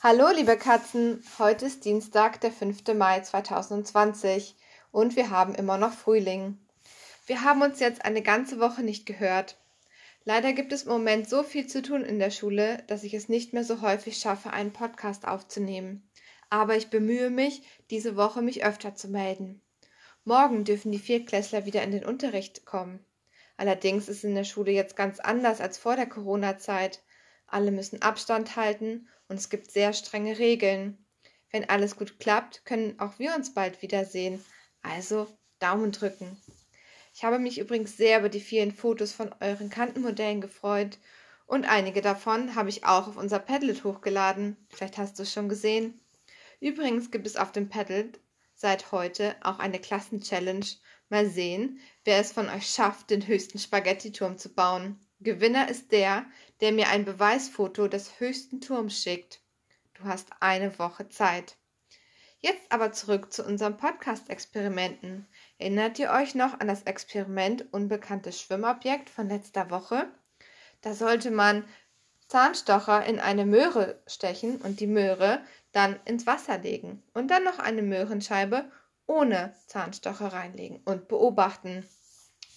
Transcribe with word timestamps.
Hallo 0.00 0.28
liebe 0.34 0.58
Katzen, 0.58 1.22
heute 1.38 1.64
ist 1.64 1.86
Dienstag, 1.86 2.42
der 2.42 2.52
5. 2.52 2.94
Mai 2.94 3.20
2020 3.20 4.54
und 4.90 5.16
wir 5.16 5.30
haben 5.30 5.54
immer 5.54 5.78
noch 5.78 5.94
Frühling. 5.94 6.58
Wir 7.26 7.42
haben 7.42 7.62
uns 7.62 7.80
jetzt 7.80 8.04
eine 8.04 8.20
ganze 8.20 8.60
Woche 8.60 8.82
nicht 8.82 9.06
gehört. 9.06 9.56
Leider 10.24 10.52
gibt 10.52 10.74
es 10.74 10.82
im 10.82 10.92
Moment 10.92 11.26
so 11.26 11.42
viel 11.42 11.66
zu 11.66 11.80
tun 11.80 12.04
in 12.04 12.18
der 12.18 12.30
Schule, 12.30 12.84
dass 12.86 13.02
ich 13.02 13.14
es 13.14 13.30
nicht 13.30 13.54
mehr 13.54 13.64
so 13.64 13.80
häufig 13.80 14.18
schaffe, 14.18 14.50
einen 14.50 14.74
Podcast 14.74 15.26
aufzunehmen. 15.26 16.06
Aber 16.50 16.76
ich 16.76 16.90
bemühe 16.90 17.30
mich, 17.30 17.62
diese 17.88 18.14
Woche 18.14 18.42
mich 18.42 18.66
öfter 18.66 18.94
zu 18.94 19.08
melden. 19.08 19.62
Morgen 20.24 20.64
dürfen 20.64 20.92
die 20.92 20.98
Viertklässler 20.98 21.64
wieder 21.64 21.82
in 21.82 21.92
den 21.92 22.04
Unterricht 22.04 22.66
kommen. 22.66 23.02
Allerdings 23.58 24.08
ist 24.08 24.24
in 24.24 24.36
der 24.36 24.44
Schule 24.44 24.70
jetzt 24.70 24.96
ganz 24.96 25.18
anders 25.18 25.60
als 25.60 25.76
vor 25.76 25.96
der 25.96 26.06
Corona-Zeit. 26.06 27.02
Alle 27.48 27.72
müssen 27.72 28.00
Abstand 28.00 28.56
halten 28.56 29.08
und 29.28 29.36
es 29.36 29.50
gibt 29.50 29.70
sehr 29.70 29.92
strenge 29.92 30.38
Regeln. 30.38 31.04
Wenn 31.50 31.68
alles 31.68 31.96
gut 31.96 32.20
klappt, 32.20 32.64
können 32.64 32.98
auch 33.00 33.18
wir 33.18 33.34
uns 33.34 33.52
bald 33.52 33.82
wiedersehen. 33.82 34.42
Also 34.80 35.26
Daumen 35.58 35.90
drücken. 35.90 36.40
Ich 37.12 37.24
habe 37.24 37.40
mich 37.40 37.58
übrigens 37.58 37.96
sehr 37.96 38.20
über 38.20 38.28
die 38.28 38.40
vielen 38.40 38.72
Fotos 38.72 39.12
von 39.12 39.34
euren 39.40 39.70
Kantenmodellen 39.70 40.40
gefreut 40.40 40.98
und 41.46 41.68
einige 41.68 42.00
davon 42.00 42.54
habe 42.54 42.68
ich 42.68 42.84
auch 42.84 43.08
auf 43.08 43.16
unser 43.16 43.40
Padlet 43.40 43.82
hochgeladen. 43.82 44.56
Vielleicht 44.70 44.98
hast 44.98 45.18
du 45.18 45.24
es 45.24 45.32
schon 45.32 45.48
gesehen. 45.48 46.00
Übrigens 46.60 47.10
gibt 47.10 47.26
es 47.26 47.36
auf 47.36 47.50
dem 47.50 47.68
Padlet 47.68 48.20
seit 48.58 48.92
heute 48.92 49.36
auch 49.42 49.60
eine 49.60 49.78
Klassenchallenge. 49.78 50.66
Mal 51.08 51.26
sehen, 51.26 51.80
wer 52.04 52.18
es 52.18 52.32
von 52.32 52.50
euch 52.50 52.68
schafft, 52.68 53.08
den 53.08 53.26
höchsten 53.26 53.58
Spaghettiturm 53.58 54.36
zu 54.36 54.50
bauen. 54.50 55.00
Gewinner 55.20 55.68
ist 55.68 55.90
der, 55.92 56.26
der 56.60 56.72
mir 56.72 56.88
ein 56.88 57.04
Beweisfoto 57.04 57.88
des 57.88 58.20
höchsten 58.20 58.60
Turms 58.60 59.02
schickt. 59.02 59.40
Du 59.94 60.04
hast 60.04 60.28
eine 60.40 60.78
Woche 60.78 61.08
Zeit. 61.08 61.56
Jetzt 62.40 62.70
aber 62.70 62.92
zurück 62.92 63.32
zu 63.32 63.44
unseren 63.44 63.76
Podcast-Experimenten. 63.78 65.26
Erinnert 65.58 65.98
ihr 65.98 66.10
euch 66.10 66.34
noch 66.34 66.60
an 66.60 66.68
das 66.68 66.82
Experiment 66.82 67.72
Unbekanntes 67.72 68.40
Schwimmobjekt 68.40 69.08
von 69.08 69.28
letzter 69.28 69.70
Woche? 69.70 70.12
Da 70.82 70.94
sollte 70.94 71.30
man 71.30 71.64
Zahnstocher 72.28 73.04
in 73.06 73.18
eine 73.18 73.46
Möhre 73.46 74.00
stechen 74.06 74.60
und 74.60 74.80
die 74.80 74.86
Möhre 74.86 75.40
dann 75.72 75.98
ins 76.04 76.26
Wasser 76.26 76.58
legen 76.58 77.02
und 77.14 77.30
dann 77.30 77.44
noch 77.44 77.58
eine 77.58 77.82
Möhrenscheibe 77.82 78.70
ohne 79.06 79.54
Zahnstocher 79.66 80.32
reinlegen 80.32 80.80
und 80.84 81.08
beobachten. 81.08 81.88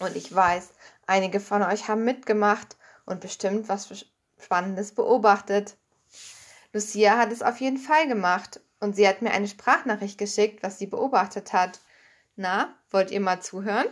Und 0.00 0.16
ich 0.16 0.34
weiß, 0.34 0.72
einige 1.06 1.40
von 1.40 1.62
euch 1.62 1.88
haben 1.88 2.04
mitgemacht 2.04 2.76
und 3.06 3.20
bestimmt 3.20 3.68
was 3.68 4.06
Spannendes 4.38 4.94
beobachtet. 4.94 5.76
Lucia 6.72 7.18
hat 7.18 7.30
es 7.32 7.42
auf 7.42 7.60
jeden 7.60 7.78
Fall 7.78 8.08
gemacht 8.08 8.60
und 8.80 8.96
sie 8.96 9.06
hat 9.06 9.22
mir 9.22 9.30
eine 9.30 9.48
Sprachnachricht 9.48 10.18
geschickt, 10.18 10.62
was 10.62 10.78
sie 10.78 10.86
beobachtet 10.86 11.52
hat. 11.52 11.80
Na, 12.36 12.74
wollt 12.90 13.10
ihr 13.10 13.20
mal 13.20 13.40
zuhören? 13.40 13.88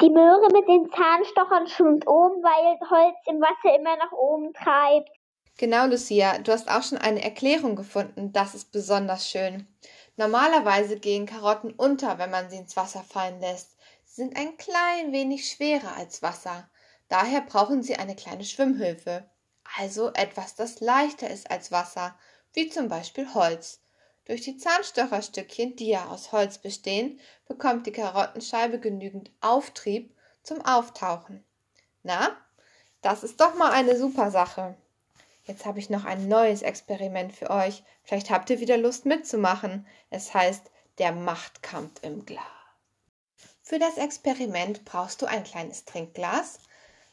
Die 0.00 0.08
Möhre 0.08 0.48
mit 0.50 0.66
den 0.66 0.90
Zahnstochern 0.90 1.66
schwimmt 1.66 2.06
oben, 2.06 2.42
weil 2.42 2.80
Holz 2.88 3.16
im 3.26 3.40
Wasser 3.40 3.78
immer 3.78 3.96
nach 3.98 4.12
oben 4.12 4.54
treibt. 4.54 5.10
Genau, 5.58 5.84
Lucia, 5.86 6.38
du 6.38 6.52
hast 6.52 6.70
auch 6.70 6.82
schon 6.82 6.96
eine 6.96 7.22
Erklärung 7.22 7.76
gefunden. 7.76 8.32
Das 8.32 8.54
ist 8.54 8.72
besonders 8.72 9.28
schön. 9.28 9.66
Normalerweise 10.16 10.98
gehen 10.98 11.26
Karotten 11.26 11.74
unter, 11.74 12.18
wenn 12.18 12.30
man 12.30 12.48
sie 12.48 12.56
ins 12.56 12.78
Wasser 12.78 13.02
fallen 13.02 13.40
lässt. 13.40 13.76
Sie 14.06 14.22
sind 14.22 14.38
ein 14.38 14.56
klein 14.56 15.12
wenig 15.12 15.50
schwerer 15.50 15.96
als 15.98 16.22
Wasser. 16.22 16.70
Daher 17.10 17.42
brauchen 17.42 17.82
sie 17.82 17.96
eine 17.96 18.16
kleine 18.16 18.44
Schwimmhilfe. 18.44 19.28
Also 19.78 20.12
etwas, 20.14 20.54
das 20.54 20.80
leichter 20.80 21.28
ist 21.28 21.50
als 21.50 21.70
Wasser, 21.72 22.18
wie 22.54 22.70
zum 22.70 22.88
Beispiel 22.88 23.34
Holz. 23.34 23.82
Durch 24.26 24.42
die 24.42 24.56
Zahnstocherstückchen, 24.56 25.76
die 25.76 25.88
ja 25.88 26.06
aus 26.06 26.32
Holz 26.32 26.58
bestehen, 26.58 27.18
bekommt 27.48 27.86
die 27.86 27.92
Karottenscheibe 27.92 28.78
genügend 28.78 29.30
Auftrieb 29.40 30.14
zum 30.42 30.64
Auftauchen. 30.64 31.44
Na, 32.02 32.36
das 33.02 33.22
ist 33.24 33.40
doch 33.40 33.54
mal 33.54 33.72
eine 33.72 33.96
super 33.96 34.30
Sache. 34.30 34.76
Jetzt 35.44 35.66
habe 35.66 35.78
ich 35.78 35.90
noch 35.90 36.04
ein 36.04 36.28
neues 36.28 36.62
Experiment 36.62 37.34
für 37.34 37.50
euch. 37.50 37.82
Vielleicht 38.04 38.30
habt 38.30 38.50
ihr 38.50 38.60
wieder 38.60 38.76
Lust 38.76 39.06
mitzumachen. 39.06 39.86
Es 40.10 40.32
heißt 40.34 40.70
der 40.98 41.12
Machtkampf 41.12 42.02
im 42.02 42.24
Glas. 42.24 42.44
Für 43.62 43.78
das 43.78 43.96
Experiment 43.96 44.84
brauchst 44.84 45.22
du 45.22 45.26
ein 45.26 45.44
kleines 45.44 45.84
Trinkglas, 45.84 46.58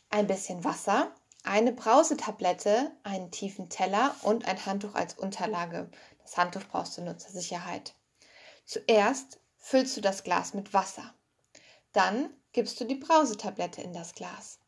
ein 0.10 0.28
bisschen 0.28 0.64
Wasser, 0.64 1.12
eine 1.44 1.72
Brausetablette, 1.72 2.92
einen 3.04 3.32
tiefen 3.32 3.70
Teller 3.70 4.16
und 4.24 4.48
ein 4.48 4.66
Handtuch 4.66 4.96
als 4.96 5.14
Unterlage. 5.14 5.90
Das 6.28 6.36
Handtuch 6.36 6.66
brauchst 6.70 6.98
du 6.98 7.04
nur 7.04 7.18
zur 7.18 7.32
Sicherheit. 7.32 7.96
Zuerst 8.66 9.40
füllst 9.56 9.96
du 9.96 10.02
das 10.02 10.26
Glas 10.26 10.54
mit 10.54 10.74
Wasser. 10.74 11.14
Dann 11.94 12.34
gibst 12.52 12.82
du 12.82 12.84
die 12.84 12.96
Brausetablette 12.96 13.82
in 13.82 13.94
das 13.94 14.14
Glas. 14.14 14.60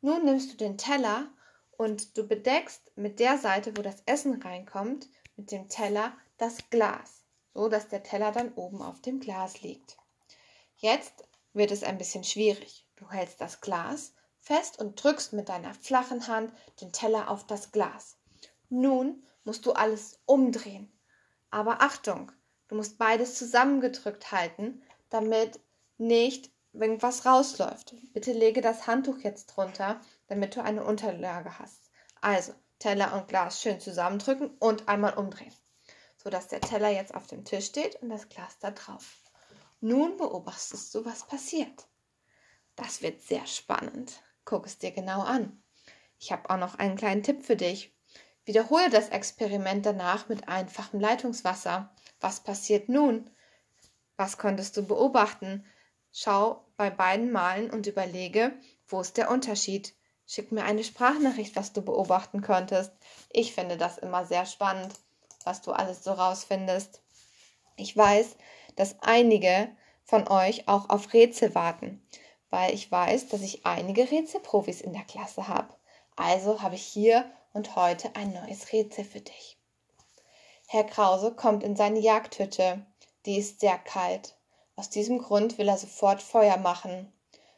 Nun 0.00 0.24
nimmst 0.24 0.52
du 0.52 0.56
den 0.56 0.78
Teller 0.78 1.28
und 1.72 2.16
du 2.16 2.28
bedeckst 2.28 2.92
mit 2.94 3.18
der 3.18 3.36
Seite, 3.36 3.76
wo 3.76 3.82
das 3.82 4.04
Essen 4.06 4.40
reinkommt, 4.42 5.08
mit 5.34 5.50
dem 5.50 5.68
Teller 5.68 6.16
das 6.38 6.70
Glas, 6.70 7.24
so 7.52 7.68
dass 7.68 7.88
der 7.88 8.04
Teller 8.04 8.30
dann 8.30 8.54
oben 8.54 8.80
auf 8.80 9.00
dem 9.00 9.18
Glas 9.18 9.60
liegt. 9.60 9.96
Jetzt 10.76 11.26
wird 11.52 11.72
es 11.72 11.82
ein 11.82 11.98
bisschen 11.98 12.22
schwierig. 12.22 12.86
Du 12.94 13.10
hältst 13.10 13.40
das 13.40 13.60
Glas 13.60 14.14
fest 14.38 14.78
und 14.78 15.02
drückst 15.02 15.32
mit 15.32 15.48
deiner 15.48 15.74
flachen 15.74 16.28
Hand 16.28 16.52
den 16.80 16.92
Teller 16.92 17.28
auf 17.28 17.44
das 17.44 17.72
Glas. 17.72 18.18
Nun 18.68 19.26
musst 19.44 19.66
du 19.66 19.72
alles 19.72 20.20
umdrehen. 20.26 20.91
Aber 21.52 21.82
Achtung, 21.82 22.32
du 22.68 22.74
musst 22.74 22.96
beides 22.96 23.36
zusammengedrückt 23.36 24.32
halten, 24.32 24.82
damit 25.10 25.60
nicht 25.98 26.50
irgendwas 26.72 27.26
rausläuft. 27.26 27.94
Bitte 28.14 28.32
lege 28.32 28.62
das 28.62 28.86
Handtuch 28.86 29.18
jetzt 29.18 29.48
drunter, 29.48 30.00
damit 30.28 30.56
du 30.56 30.64
eine 30.64 30.82
Unterlage 30.82 31.58
hast. 31.58 31.90
Also 32.22 32.54
Teller 32.78 33.14
und 33.14 33.28
Glas 33.28 33.60
schön 33.60 33.78
zusammendrücken 33.80 34.56
und 34.60 34.88
einmal 34.88 35.12
umdrehen, 35.12 35.52
sodass 36.16 36.48
der 36.48 36.62
Teller 36.62 36.88
jetzt 36.88 37.14
auf 37.14 37.26
dem 37.26 37.44
Tisch 37.44 37.66
steht 37.66 37.96
und 37.96 38.08
das 38.08 38.30
Glas 38.30 38.58
da 38.58 38.70
drauf. 38.70 39.18
Nun 39.80 40.16
beobachtest 40.16 40.94
du, 40.94 41.04
was 41.04 41.26
passiert. 41.26 41.86
Das 42.76 43.02
wird 43.02 43.20
sehr 43.20 43.46
spannend. 43.46 44.22
Guck 44.46 44.64
es 44.64 44.78
dir 44.78 44.92
genau 44.92 45.20
an. 45.20 45.62
Ich 46.18 46.32
habe 46.32 46.48
auch 46.48 46.56
noch 46.56 46.76
einen 46.76 46.96
kleinen 46.96 47.22
Tipp 47.22 47.44
für 47.44 47.56
dich. 47.56 47.94
Wiederhole 48.44 48.90
das 48.90 49.08
Experiment 49.10 49.86
danach 49.86 50.28
mit 50.28 50.48
einfachem 50.48 50.98
Leitungswasser. 50.98 51.90
Was 52.20 52.40
passiert 52.40 52.88
nun? 52.88 53.30
Was 54.16 54.36
konntest 54.36 54.76
du 54.76 54.84
beobachten? 54.84 55.64
Schau 56.12 56.64
bei 56.76 56.90
beiden 56.90 57.30
Malen 57.30 57.70
und 57.70 57.86
überlege, 57.86 58.52
wo 58.88 59.00
ist 59.00 59.16
der 59.16 59.30
Unterschied? 59.30 59.94
Schick 60.26 60.50
mir 60.50 60.64
eine 60.64 60.82
Sprachnachricht, 60.84 61.56
was 61.56 61.72
du 61.72 61.82
beobachten 61.82 62.42
konntest. 62.42 62.92
Ich 63.30 63.54
finde 63.54 63.76
das 63.76 63.98
immer 63.98 64.24
sehr 64.24 64.46
spannend, 64.46 64.92
was 65.44 65.62
du 65.62 65.72
alles 65.72 66.02
so 66.02 66.12
rausfindest. 66.12 67.00
Ich 67.76 67.96
weiß, 67.96 68.36
dass 68.76 68.96
einige 69.02 69.68
von 70.04 70.28
euch 70.28 70.68
auch 70.68 70.90
auf 70.90 71.12
Rätsel 71.12 71.54
warten, 71.54 72.06
weil 72.50 72.74
ich 72.74 72.90
weiß, 72.90 73.28
dass 73.28 73.40
ich 73.40 73.64
einige 73.66 74.10
Rätselprofis 74.10 74.80
in 74.80 74.92
der 74.92 75.04
Klasse 75.04 75.48
habe. 75.48 75.74
Also 76.16 76.60
habe 76.60 76.74
ich 76.74 76.84
hier 76.84 77.30
und 77.52 77.76
heute 77.76 78.14
ein 78.16 78.32
neues 78.32 78.72
Rätsel 78.72 79.04
für 79.04 79.20
dich. 79.20 79.58
Herr 80.66 80.84
Krause 80.84 81.34
kommt 81.34 81.62
in 81.62 81.76
seine 81.76 82.00
Jagdhütte. 82.00 82.84
Die 83.26 83.38
ist 83.38 83.60
sehr 83.60 83.78
kalt. 83.78 84.36
Aus 84.76 84.90
diesem 84.90 85.18
Grund 85.18 85.58
will 85.58 85.68
er 85.68 85.76
sofort 85.76 86.22
Feuer 86.22 86.56
machen. 86.56 87.12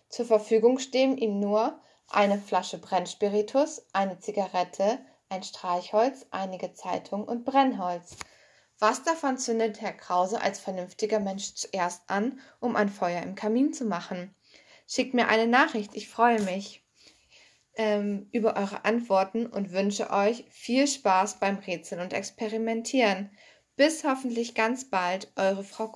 Zur 0.08 0.26
Verfügung 0.26 0.78
stehen 0.78 1.16
ihm 1.16 1.40
nur 1.40 1.80
eine 2.08 2.38
Flasche 2.38 2.78
Brennspiritus, 2.78 3.86
eine 3.92 4.18
Zigarette, 4.18 4.98
ein 5.28 5.42
Streichholz, 5.42 6.26
einige 6.30 6.74
Zeitungen 6.74 7.26
und 7.26 7.44
Brennholz. 7.44 8.16
Was 8.78 9.02
davon 9.02 9.38
zündet 9.38 9.80
Herr 9.80 9.92
Krause 9.92 10.40
als 10.40 10.60
vernünftiger 10.60 11.20
Mensch 11.20 11.54
zuerst 11.54 12.02
an, 12.08 12.40
um 12.60 12.76
ein 12.76 12.88
Feuer 12.88 13.22
im 13.22 13.34
Kamin 13.34 13.72
zu 13.72 13.84
machen? 13.84 14.34
Schickt 14.86 15.14
mir 15.14 15.28
eine 15.28 15.46
Nachricht, 15.46 15.94
ich 15.94 16.08
freue 16.08 16.40
mich 16.42 16.83
ähm, 17.76 18.28
über 18.32 18.56
eure 18.56 18.84
Antworten 18.84 19.46
und 19.46 19.72
wünsche 19.72 20.10
euch 20.10 20.44
viel 20.50 20.86
Spaß 20.86 21.40
beim 21.40 21.58
Rätseln 21.58 22.00
und 22.00 22.12
Experimentieren. 22.12 23.30
Bis 23.76 24.04
hoffentlich 24.04 24.54
ganz 24.54 24.88
bald, 24.88 25.32
eure 25.36 25.64
Frau 25.64 25.88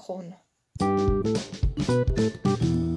you. 1.89 2.88